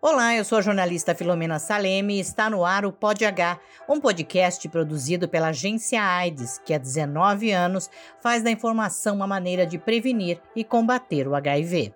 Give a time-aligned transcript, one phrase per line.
[0.00, 4.00] Olá, eu sou a jornalista Filomena Saleme e está no ar o Pod H, um
[4.00, 7.90] podcast produzido pela agência AIDS, que há 19 anos
[8.22, 11.92] faz da informação uma maneira de prevenir e combater o HIV.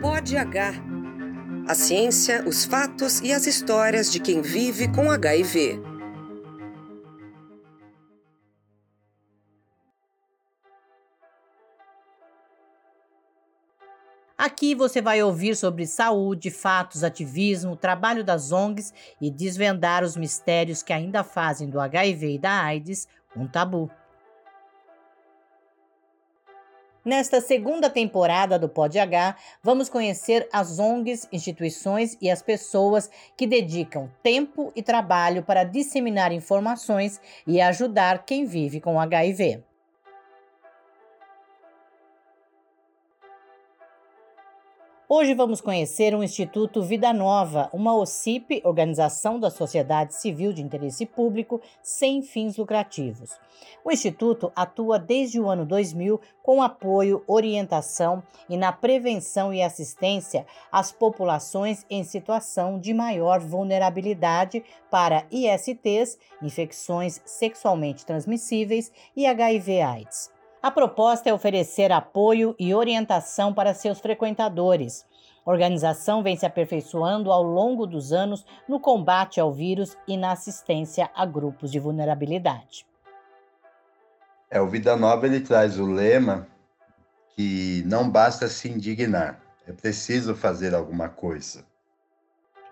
[0.00, 0.72] Pod H.
[1.68, 5.89] A ciência, os fatos e as histórias de quem vive com HIV.
[14.40, 18.90] Aqui você vai ouvir sobre saúde, fatos, ativismo, trabalho das ONGs
[19.20, 23.90] e desvendar os mistérios que ainda fazem do HIV e da AIDS um tabu.
[27.04, 33.46] Nesta segunda temporada do Pod H, vamos conhecer as ONGs, instituições e as pessoas que
[33.46, 39.62] dedicam tempo e trabalho para disseminar informações e ajudar quem vive com HIV.
[45.12, 51.04] Hoje vamos conhecer o Instituto Vida Nova, uma OCIP, Organização da Sociedade Civil de Interesse
[51.04, 53.36] Público, sem fins lucrativos.
[53.84, 60.46] O Instituto atua desde o ano 2000 com apoio, orientação e na prevenção e assistência
[60.70, 70.39] às populações em situação de maior vulnerabilidade para ISTs, infecções sexualmente transmissíveis e HIV/AIDS.
[70.62, 75.06] A proposta é oferecer apoio e orientação para seus frequentadores.
[75.44, 80.32] A organização vem se aperfeiçoando ao longo dos anos no combate ao vírus e na
[80.32, 82.86] assistência a grupos de vulnerabilidade.
[84.50, 86.46] É, o Vida Nova ele traz o lema
[87.34, 91.64] que não basta se indignar, é preciso fazer alguma coisa.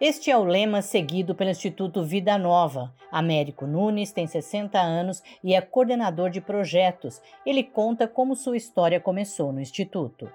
[0.01, 2.95] Este é o lema seguido pelo Instituto Vida Nova.
[3.11, 7.21] Américo Nunes tem 60 anos e é coordenador de projetos.
[7.45, 10.31] Ele conta como sua história começou no Instituto.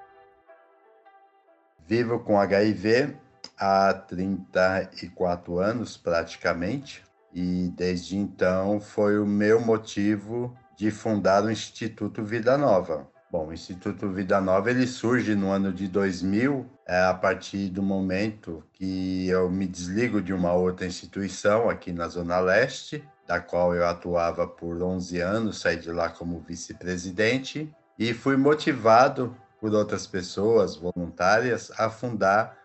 [1.87, 3.15] Vivo com HIV
[3.57, 7.01] há 34 anos, praticamente,
[7.33, 13.07] e desde então foi o meu motivo de fundar o Instituto Vida Nova.
[13.31, 17.81] Bom, o Instituto Vida Nova ele surge no ano de 2000, é, a partir do
[17.81, 23.73] momento que eu me desligo de uma outra instituição aqui na Zona Leste, da qual
[23.73, 30.05] eu atuava por 11 anos, saí de lá como vice-presidente e fui motivado por outras
[30.05, 32.57] pessoas voluntárias a fundar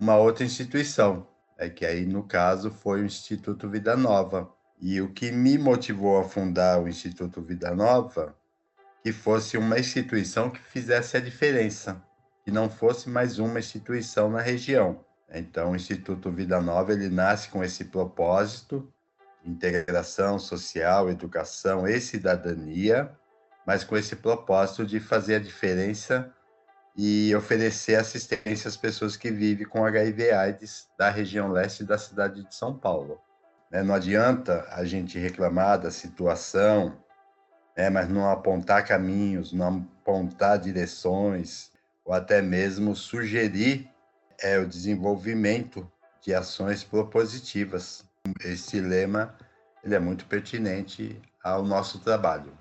[0.00, 4.50] uma outra instituição, é que aí no caso foi o Instituto Vida Nova.
[4.80, 8.34] E o que me motivou a fundar o Instituto Vida Nova
[9.04, 12.02] que fosse uma instituição que fizesse a diferença,
[12.44, 15.04] que não fosse mais uma instituição na região.
[15.30, 18.92] Então, o Instituto Vida Nova ele nasce com esse propósito
[19.44, 23.10] integração social, educação e cidadania,
[23.66, 26.32] mas com esse propósito de fazer a diferença
[26.96, 32.54] e oferecer assistência às pessoas que vivem com HIV/AIDS da região leste da cidade de
[32.54, 33.20] São Paulo.
[33.70, 36.96] Né, não adianta a gente reclamar da situação
[37.74, 41.71] é, mas não apontar caminhos, não apontar direções,
[42.04, 43.88] ou até mesmo sugerir
[44.40, 45.90] é, o desenvolvimento
[46.20, 48.04] de ações propositivas.
[48.44, 49.36] Esse lema
[49.82, 52.56] ele é muito pertinente ao nosso trabalho.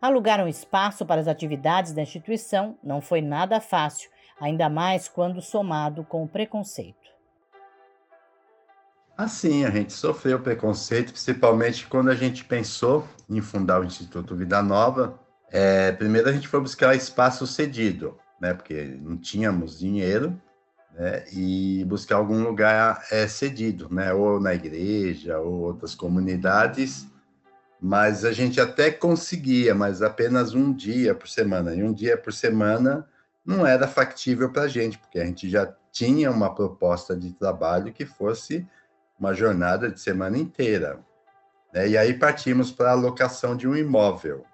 [0.00, 5.40] Alugar um espaço para as atividades da instituição não foi nada fácil, ainda mais quando
[5.40, 7.06] somado com o preconceito.
[9.16, 14.62] Assim, a gente sofreu preconceito, principalmente quando a gente pensou em fundar o Instituto Vida
[14.62, 15.18] Nova.
[15.50, 20.40] É, primeiro a gente foi buscar espaço cedido, né, porque não tínhamos dinheiro,
[20.92, 27.06] né, e buscar algum lugar é, cedido, né, ou na igreja, ou outras comunidades,
[27.80, 32.32] mas a gente até conseguia, mas apenas um dia por semana, e um dia por
[32.32, 33.06] semana
[33.44, 37.92] não era factível para a gente, porque a gente já tinha uma proposta de trabalho
[37.92, 38.66] que fosse
[39.18, 40.98] uma jornada de semana inteira.
[41.72, 41.88] Né?
[41.90, 44.44] E aí partimos para a locação de um imóvel.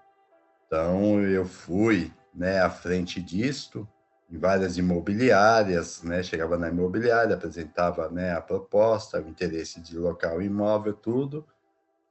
[0.72, 3.86] Então, eu fui né, à frente disto,
[4.30, 6.22] em várias imobiliárias, né?
[6.22, 11.46] chegava na imobiliária, apresentava né, a proposta, o interesse de locar o imóvel, tudo.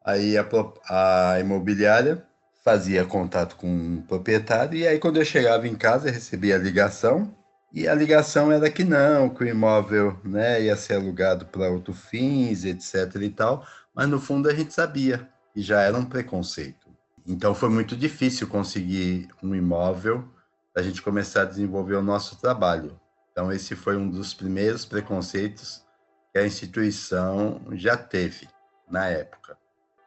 [0.06, 0.46] Aí a,
[0.88, 2.24] a imobiliária
[2.64, 7.36] fazia contato com o proprietário, e aí quando eu chegava em casa, recebia a ligação,
[7.74, 12.00] e a ligação era que não, que o imóvel né, ia ser alugado para outros
[12.00, 13.16] fins, etc.
[13.24, 16.81] e tal, mas no fundo a gente sabia que já era um preconceito.
[17.26, 20.28] Então foi muito difícil conseguir um imóvel
[20.74, 23.00] para a gente começar a desenvolver o nosso trabalho.
[23.32, 25.84] Então esse foi um dos primeiros preconceitos
[26.32, 28.48] que a instituição já teve
[28.90, 29.58] na época.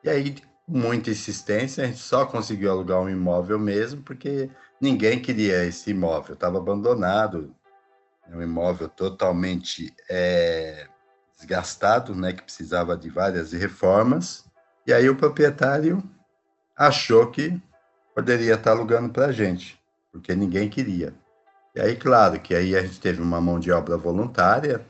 [0.03, 4.51] E aí muita insistência, a gente só conseguiu alugar um imóvel mesmo, porque
[4.81, 7.55] ninguém queria esse imóvel, estava abandonado,
[8.27, 10.89] é um imóvel totalmente é,
[11.37, 14.47] desgastado, né, que precisava de várias reformas,
[14.87, 16.03] e aí o proprietário
[16.77, 17.61] achou que
[18.15, 19.81] poderia estar alugando para a gente,
[20.13, 21.15] porque ninguém queria.
[21.75, 24.85] E aí, claro, que aí a gente teve uma mão de obra voluntária,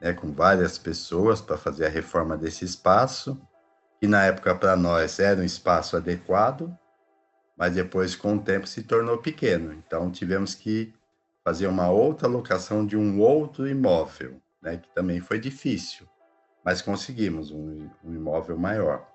[0.00, 3.40] né, com várias pessoas para fazer a reforma desse espaço,
[4.00, 6.72] que na época para nós era um espaço adequado,
[7.56, 9.72] mas depois com o tempo se tornou pequeno.
[9.72, 10.94] Então tivemos que
[11.42, 16.06] fazer uma outra locação de um outro imóvel, né, que também foi difícil,
[16.64, 19.13] mas conseguimos um, um imóvel maior.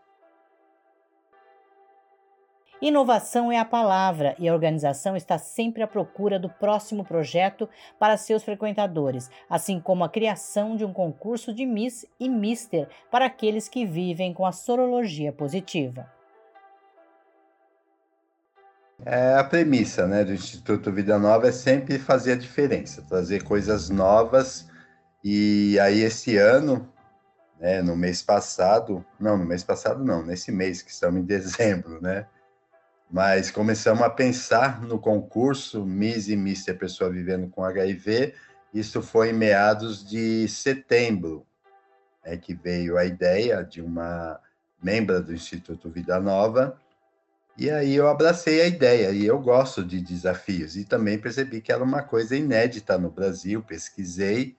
[2.81, 7.67] Inovação é a palavra e a organização está sempre à procura do próximo projeto
[7.99, 13.25] para seus frequentadores, assim como a criação de um concurso de Miss e Mister para
[13.25, 16.09] aqueles que vivem com a sorologia positiva.
[19.05, 23.89] É a premissa né, do Instituto Vida Nova é sempre fazer a diferença, trazer coisas
[23.89, 24.69] novas.
[25.23, 26.87] E aí, esse ano,
[27.59, 32.01] né, no mês passado, não, no mês passado não, nesse mês que estamos em dezembro,
[32.01, 32.25] né?
[33.09, 38.35] Mas começamos a pensar no concurso Miss e Mister Pessoa Vivendo com HIV.
[38.71, 41.45] Isso foi em meados de setembro,
[42.23, 44.39] é que veio a ideia de uma
[44.81, 46.77] membra do Instituto Vida Nova.
[47.57, 51.71] E aí eu abracei a ideia e eu gosto de desafios e também percebi que
[51.71, 53.63] era uma coisa inédita no Brasil.
[53.63, 54.55] Pesquisei,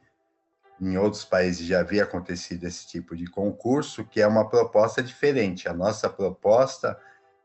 [0.81, 5.69] em outros países já havia acontecido esse tipo de concurso, que é uma proposta diferente.
[5.69, 6.99] A nossa proposta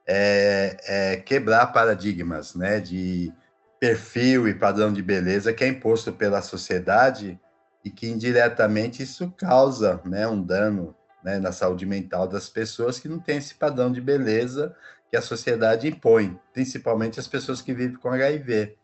[0.07, 3.34] é, é quebrar paradigmas né, de
[3.80, 7.40] perfil e padrão de beleza que é imposto pela sociedade
[7.84, 13.07] e que indiretamente isso causa né, um dano né, na saúde mental das pessoas que
[13.07, 14.75] não têm esse padrão de beleza
[15.10, 18.75] que a sociedade impõe, principalmente as pessoas que vivem com HIV.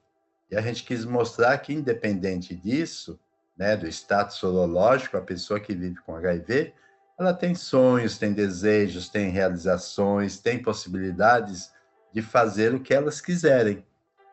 [0.50, 3.20] E a gente quis mostrar que, independente disso,
[3.58, 6.74] né, do status sorológico, a pessoa que vive com HIV
[7.22, 11.72] ela tem sonhos, tem desejos, tem realizações, tem possibilidades
[12.14, 13.86] de fazer o que elas quiserem.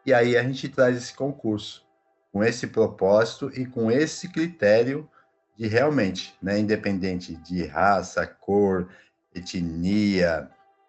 [0.04, 1.86] E aí a gente traz esse concurso
[2.32, 5.08] com esse propósito e com esse critério
[5.56, 8.88] de realmente, né, independente de raça, cor,
[9.34, 10.48] etnia,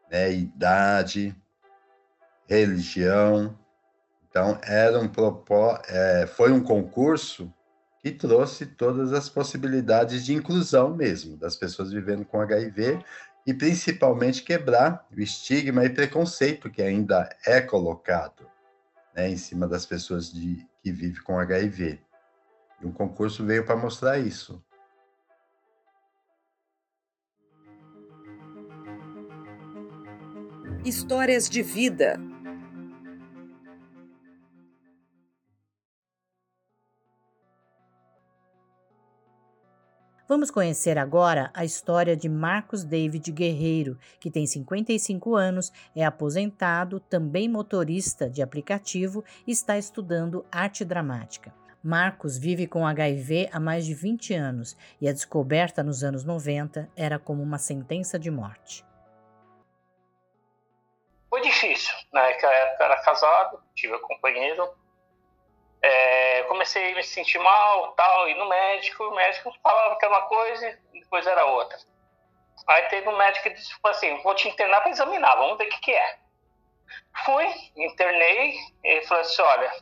[0.09, 1.35] né, idade,
[2.47, 3.57] religião.
[4.29, 7.51] Então era um propó é, foi um concurso
[8.01, 12.99] que trouxe todas as possibilidades de inclusão mesmo das pessoas vivendo com HIV
[13.45, 18.47] e principalmente quebrar o estigma e preconceito que ainda é colocado
[19.15, 21.99] né, em cima das pessoas de, que vivem com HIV.
[22.81, 24.63] E o concurso veio para mostrar isso.
[30.85, 32.17] Histórias de vida
[40.29, 46.99] Vamos conhecer agora a história de Marcos David Guerreiro, que tem 55 anos, é aposentado,
[46.99, 51.51] também motorista de aplicativo e está estudando arte dramática.
[51.83, 56.87] Marcos vive com HIV há mais de 20 anos e a descoberta nos anos 90
[56.95, 58.85] era como uma sentença de morte.
[61.27, 61.95] Foi difícil.
[62.13, 64.69] Na época eu era casado, tive um companheiro,
[65.81, 70.13] é, comecei a me sentir mal, tal, ir no médico, o médico falava que era
[70.13, 71.77] uma coisa e depois era outra.
[72.67, 75.69] Aí teve um médico que disse assim, vou te internar para examinar, vamos ver o
[75.69, 76.19] que, que é.
[77.23, 79.73] Fui, internei, e ele falou assim, olha,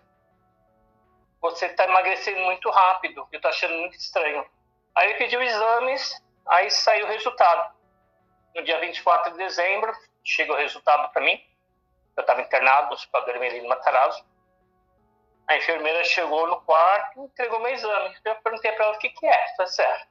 [1.42, 4.46] você está emagrecendo muito rápido, eu estou achando muito estranho.
[4.96, 7.76] Aí ele pediu exames, aí saiu o resultado.
[8.56, 9.92] No dia 24 de dezembro,
[10.24, 11.42] chega o resultado para mim.
[12.16, 14.26] Eu estava internado no Hospital do Hermelino Matarazzo
[15.48, 18.16] a enfermeira chegou no quarto entregou meu exame.
[18.26, 19.56] Eu perguntei para ela o que, que é.
[19.56, 20.08] Tá certo.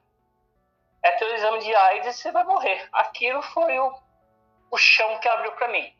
[1.02, 2.88] É teu exame de AIDS e você vai morrer.
[2.92, 3.94] Aquilo foi o,
[4.70, 5.94] o chão que abriu para mim.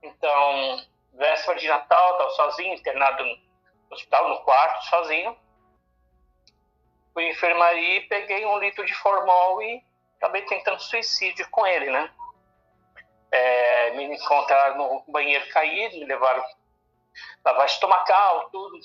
[0.00, 3.36] Então, véspera de Natal, estava sozinho, internado no
[3.90, 5.36] hospital, no quarto, sozinho.
[7.12, 9.82] Fui em enfermaria e peguei um litro de formol e
[10.18, 12.10] acabei tentando suicídio com ele, né?
[13.32, 16.44] É, me encontraram no banheiro caído, me levaram
[17.44, 18.78] lavagem estomacal, tudo.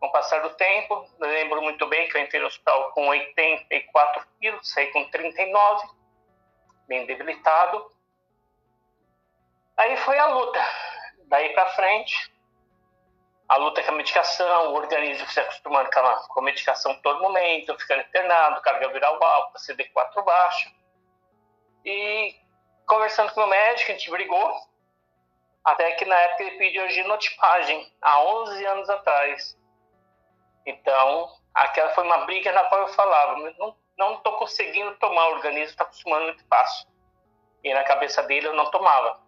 [0.00, 4.26] Com o passar do tempo, lembro muito bem que eu entrei no hospital com 84
[4.38, 5.88] quilos, saí com 39,
[6.86, 7.90] bem debilitado.
[9.76, 10.60] Aí foi a luta.
[11.26, 12.32] Daí para frente,
[13.48, 17.22] a luta com a medicação, o organismo se acostumando com a, com a medicação todo
[17.22, 20.70] momento, ficando internado, carga viral alta, CD4 baixo.
[21.84, 22.34] E
[22.86, 24.54] conversando com o médico, a gente brigou,
[25.64, 29.58] até que na época ele pediu genotipagem, há 11 anos atrás.
[30.66, 35.70] Então, aquela foi uma briga na qual eu falava, não não conseguindo tomar, o organismo
[35.70, 36.88] está acostumando muito fácil.
[37.62, 39.20] E na cabeça dele eu não tomava.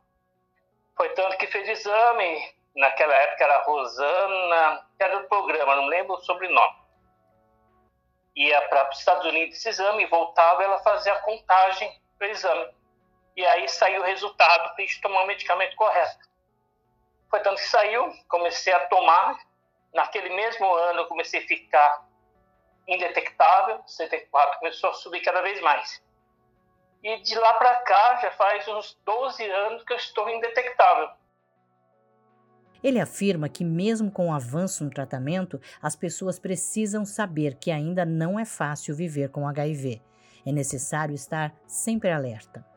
[0.97, 6.21] Foi tanto que fez exame, naquela época era Rosana, era do programa, não lembro o
[6.21, 6.87] sobrenome.
[8.35, 12.76] Ia para os Estados Unidos esse exame, voltava, ela fazia a contagem do exame.
[13.37, 16.27] E aí saiu o resultado para a gente tomar o medicamento correto.
[17.29, 19.39] Foi tanto que saiu, comecei a tomar.
[19.93, 22.07] Naquele mesmo ano eu comecei a ficar
[22.89, 26.03] indetectável, 74 começou a subir cada vez mais.
[27.03, 31.11] E de lá para cá já faz uns 12 anos que eu estou indetectável.
[32.83, 38.05] Ele afirma que, mesmo com o avanço no tratamento, as pessoas precisam saber que ainda
[38.05, 40.01] não é fácil viver com HIV.
[40.47, 42.76] É necessário estar sempre alerta.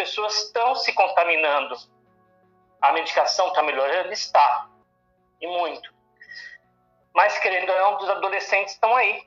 [0.00, 1.76] Pessoas estão se contaminando.
[2.80, 4.10] A medicação está melhorando?
[4.10, 4.70] Está.
[5.38, 5.92] E muito.
[7.12, 9.22] Mas, querendo ou não, os adolescentes estão aí.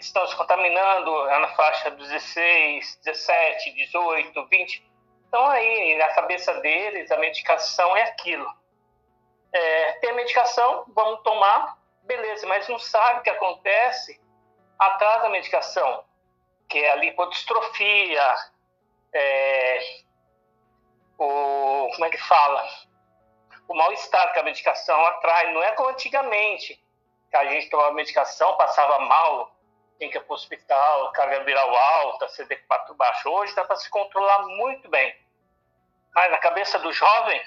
[0.00, 4.92] Estão se contaminando é na faixa dos 16, 17, 18, 20.
[5.24, 8.52] Estão aí, na cabeça deles, a medicação é aquilo.
[9.52, 14.20] É, tem a medicação, vamos tomar, beleza, mas não sabe o que acontece
[14.76, 16.04] atrás da medicação,
[16.68, 18.34] que é a lipodistrofia,
[19.14, 19.80] é,
[21.18, 22.66] o, como é que fala?
[23.68, 25.52] o mal-estar que a medicação atrai.
[25.52, 26.82] Não é como antigamente,
[27.30, 29.54] que a gente tomava medicação, passava mal,
[29.98, 33.28] tinha que ir para o hospital, carga viral alta, CD4 baixo.
[33.30, 35.14] Hoje dá para se controlar muito bem.
[36.14, 37.40] Mas na cabeça do jovem,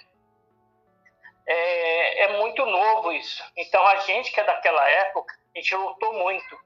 [1.46, 3.44] é, é, muito novo isso.
[3.56, 6.58] Então a gente que é daquela época, a gente lutou muito.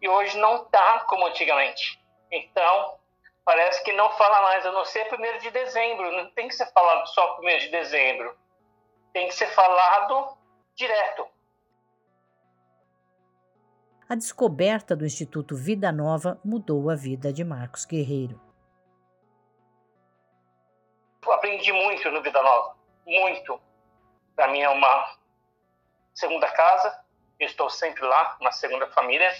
[0.00, 2.00] E hoje não está como antigamente.
[2.30, 2.98] Então,
[3.44, 6.12] parece que não fala mais, a não ser 1 de dezembro.
[6.12, 8.44] Não tem que ser falado só 1 de dezembro
[9.14, 10.36] tem que ser falado
[10.74, 11.26] direto.
[14.08, 18.38] A descoberta do Instituto Vida Nova mudou a vida de Marcos Guerreiro.
[21.24, 23.58] Eu aprendi muito no Vida Nova, muito.
[24.34, 25.16] Para mim é uma
[26.12, 27.02] segunda casa,
[27.38, 29.32] eu estou sempre lá, uma segunda família.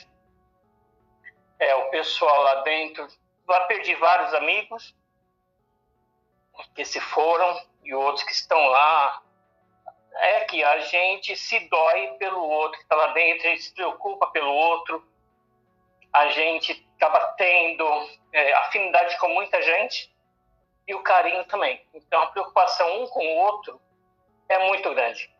[1.58, 3.06] É o pessoal lá dentro.
[3.46, 4.94] Lá perdi vários amigos
[6.74, 9.22] que se foram e outros que estão lá
[10.16, 13.74] é que a gente se dói pelo outro que está lá dentro, a gente se
[13.74, 15.06] preocupa pelo outro,
[16.12, 17.84] a gente acaba tendo
[18.32, 20.14] é, afinidade com muita gente
[20.86, 21.84] e o carinho também.
[21.92, 23.80] Então a preocupação um com o outro
[24.48, 25.34] é muito grande.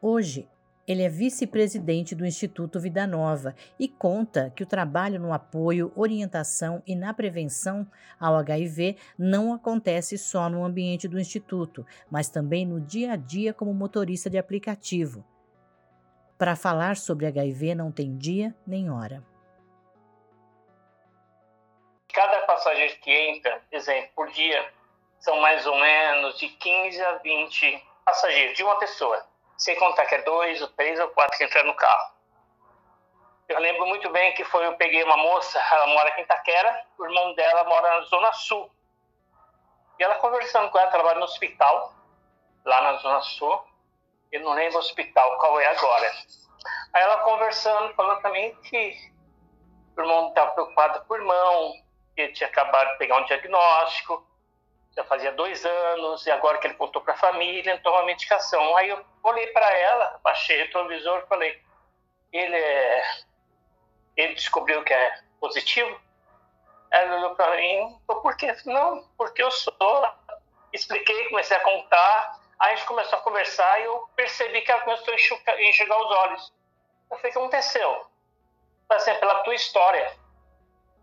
[0.00, 0.48] Hoje,
[0.86, 6.82] ele é vice-presidente do Instituto Vida Nova e conta que o trabalho no apoio, orientação
[6.86, 7.90] e na prevenção
[8.20, 13.52] ao HIV não acontece só no ambiente do Instituto, mas também no dia a dia
[13.52, 15.24] como motorista de aplicativo.
[16.38, 19.24] Para falar sobre HIV não tem dia nem hora.
[22.12, 24.70] Cada passageiro que entra, exemplo, por dia,
[25.18, 29.26] são mais ou menos de 15 a 20 passageiros de uma pessoa
[29.56, 32.16] sem contar que é dois, ou três ou quatro que entraram no carro.
[33.48, 36.84] Eu lembro muito bem que foi, eu peguei uma moça, ela mora aqui em Itaquera,
[36.98, 38.70] o irmão dela mora na Zona Sul.
[39.98, 41.94] E ela conversando com ela, trabalha no hospital,
[42.64, 43.64] lá na Zona Sul.
[44.32, 46.12] Eu não lembro o hospital, qual é agora.
[46.92, 49.12] Aí ela conversando, falando também que
[49.96, 51.72] o irmão estava preocupado com o irmão,
[52.14, 54.26] que ele tinha acabado de pegar um diagnóstico,
[54.96, 58.76] já fazia dois anos, e agora que ele contou para a família, toma medicação.
[58.76, 61.62] Aí eu olhei para ela, baixei o televisor e falei,
[62.32, 63.02] ele é...
[64.16, 66.00] ele descobriu que é positivo?
[66.90, 68.56] Ela olhou para mim, por quê?
[68.64, 69.74] Não, porque eu sou.
[70.72, 74.82] Expliquei, comecei a contar, aí a gente começou a conversar e eu percebi que ela
[74.82, 76.52] começou a enxergar os olhos.
[77.10, 78.06] Eu falei, o que aconteceu?
[78.88, 80.12] Assim, pela tua história,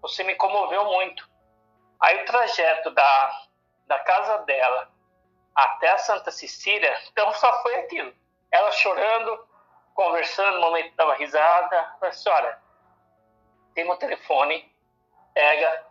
[0.01, 1.29] você me comoveu muito.
[1.99, 3.45] Aí o trajeto da,
[3.93, 4.89] da casa dela
[5.53, 8.11] até a Santa Cecília, então só foi aquilo.
[8.51, 9.47] Ela chorando,
[9.93, 11.95] conversando, no momento dava risada.
[11.99, 12.59] Falei assim, olha,
[13.75, 14.71] tem meu telefone,
[15.33, 15.85] pega,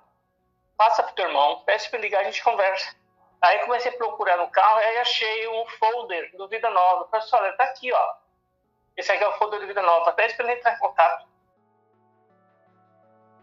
[0.77, 2.95] passa pro teu irmão, peça para ligar, a gente conversa.
[3.41, 7.09] Aí comecei a procurar no carro, aí achei um folder do Vida Nova.
[7.09, 8.15] Falei assim, olha, tá aqui, ó.
[8.97, 11.27] Esse aqui é o folder do Vida Nova, pede para ele entrar em contato.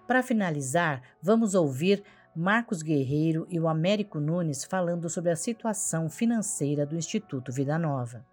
[0.07, 2.03] Para finalizar, vamos ouvir
[2.39, 8.25] Marcos Guerreiro e o Américo Nunes falando sobre a situação financeira do Instituto Vida Nova.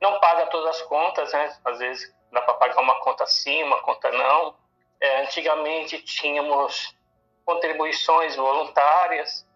[0.00, 1.54] Não paga todas as contas, né?
[1.62, 4.56] Às vezes dá para pagar uma conta sim, uma conta não.
[4.98, 6.96] É, antigamente tínhamos
[7.44, 9.46] contribuições voluntárias,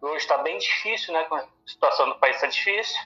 [0.00, 1.26] hoje está bem difícil, né?
[1.28, 3.02] A situação do país está difícil,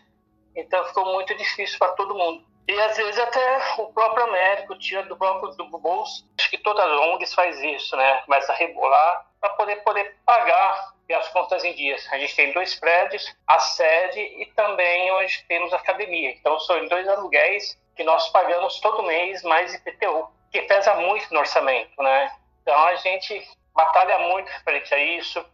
[0.55, 2.46] então ficou muito difícil para todo mundo.
[2.69, 6.29] E às vezes até o próprio médico tira do próprio do bolso.
[6.39, 8.23] Acho que todas as ONGs faz isso, né?
[8.23, 12.05] Começa a rebolar para poder poder pagar as contas em dias.
[12.11, 16.31] A gente tem dois prédios, a sede e também hoje temos a academia.
[16.31, 21.41] Então são dois aluguéis que nós pagamos todo mês mais IPTU, que pesa muito no
[21.41, 22.31] orçamento, né?
[22.63, 25.45] Então a gente batalha muito frente a isso.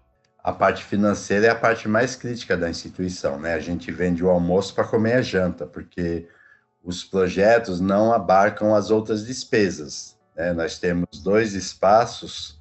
[0.43, 3.55] A parte financeira é a parte mais crítica da instituição, né?
[3.55, 6.27] A gente vende o almoço para comer a janta, porque
[6.83, 10.19] os projetos não abarcam as outras despesas.
[10.37, 10.53] Né?
[10.53, 12.61] Nós temos dois espaços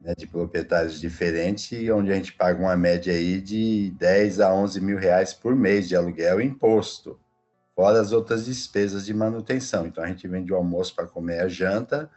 [0.00, 4.80] né, de proprietários diferentes, onde a gente paga uma média aí de 10 a 11
[4.80, 7.20] mil reais por mês de aluguel e imposto,
[7.74, 9.86] fora as outras despesas de manutenção.
[9.86, 12.10] Então, a gente vende o almoço para comer a janta,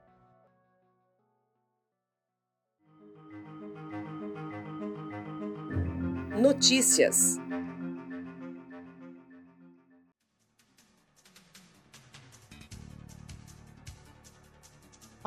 [6.39, 7.37] Notícias.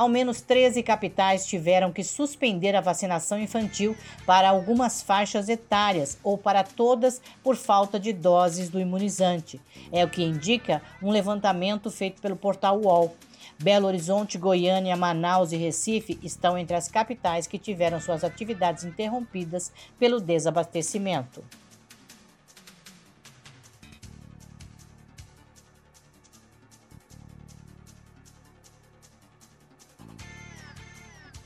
[0.03, 6.37] Ao menos 13 capitais tiveram que suspender a vacinação infantil para algumas faixas etárias ou
[6.37, 9.61] para todas por falta de doses do imunizante.
[9.93, 13.15] É o que indica um levantamento feito pelo portal UOL.
[13.63, 19.71] Belo Horizonte, Goiânia, Manaus e Recife estão entre as capitais que tiveram suas atividades interrompidas
[20.01, 21.45] pelo desabastecimento.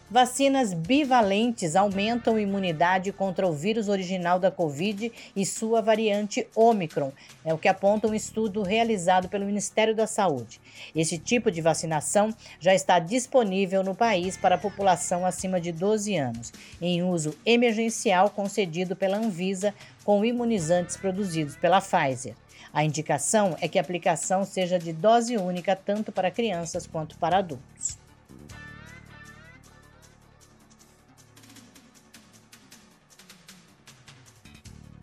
[0.09, 7.11] Vacinas bivalentes aumentam a imunidade contra o vírus original da Covid e sua variante Omicron,
[7.45, 10.61] é o que aponta um estudo realizado pelo Ministério da Saúde.
[10.95, 16.17] Esse tipo de vacinação já está disponível no país para a população acima de 12
[16.17, 22.37] anos, em uso emergencial concedido pela Anvisa com imunizantes produzidos pela Pfizer.
[22.73, 27.39] A indicação é que a aplicação seja de dose única tanto para crianças quanto para
[27.39, 28.06] adultos.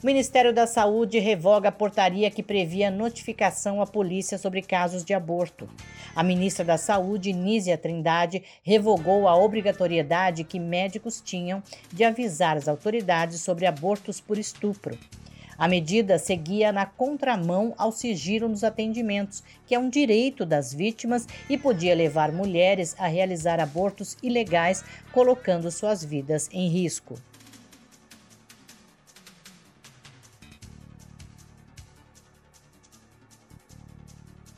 [0.04, 5.14] O Ministério da Saúde revoga a portaria que previa notificação à polícia sobre casos de
[5.14, 5.66] aborto.
[6.14, 12.68] A ministra da Saúde, Nízia Trindade, revogou a obrigatoriedade que médicos tinham de avisar as
[12.68, 15.00] autoridades sobre abortos por estupro.
[15.58, 21.26] A medida seguia na contramão ao sigilo nos atendimentos, que é um direito das vítimas
[21.50, 27.16] e podia levar mulheres a realizar abortos ilegais, colocando suas vidas em risco.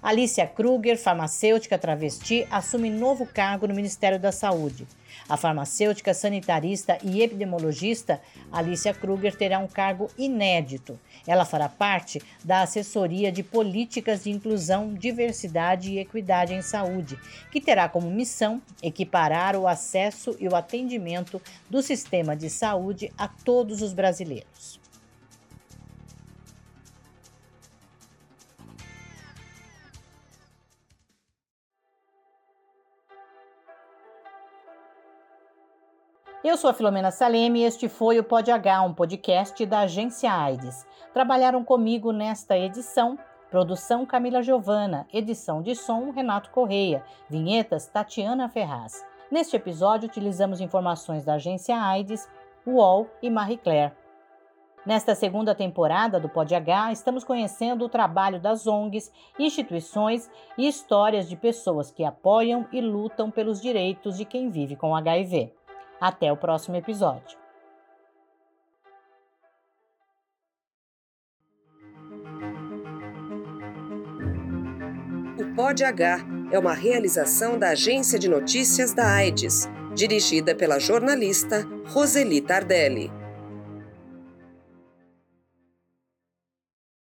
[0.05, 4.85] Alicia Kruger, farmacêutica travesti, assume novo cargo no Ministério da Saúde.
[5.27, 10.99] A farmacêutica, sanitarista e epidemiologista Alicia Kruger terá um cargo inédito.
[11.25, 17.19] Ela fará parte da Assessoria de Políticas de Inclusão, Diversidade e Equidade em Saúde,
[17.51, 23.27] que terá como missão equiparar o acesso e o atendimento do sistema de saúde a
[23.27, 24.84] todos os brasileiros.
[36.45, 40.31] Eu sou a Filomena Saleme e este foi o Pod H, um podcast da agência
[40.31, 40.85] AIDS.
[41.11, 43.17] Trabalharam comigo nesta edição
[43.49, 49.03] Produção Camila Giovana, edição de som Renato Correia, vinhetas Tatiana Ferraz.
[49.31, 52.29] Neste episódio utilizamos informações da agência AIDS,
[52.63, 53.93] UOL e Marie Claire.
[54.85, 60.29] Nesta segunda temporada do Pod H, estamos conhecendo o trabalho das ONGs, instituições
[60.59, 65.51] e histórias de pessoas que apoiam e lutam pelos direitos de quem vive com HIV.
[65.99, 67.37] Até o próximo episódio.
[75.39, 76.19] O Pod H
[76.51, 83.11] é uma realização da Agência de Notícias da AIDS, dirigida pela jornalista Roseli Tardelli.